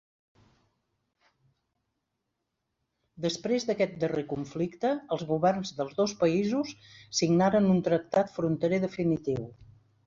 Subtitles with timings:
[3.25, 6.75] Després d'aquest darrer conflicte els governs dels dos països
[7.23, 9.49] signaren un tractat fronterer definitiu.